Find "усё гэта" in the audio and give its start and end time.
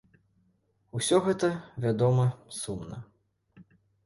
0.99-1.49